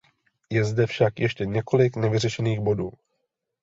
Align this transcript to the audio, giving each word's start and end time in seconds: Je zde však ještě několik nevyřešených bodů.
Je 0.49 0.65
zde 0.65 0.87
však 0.87 1.19
ještě 1.19 1.45
několik 1.45 1.95
nevyřešených 1.95 2.59
bodů. 2.59 2.91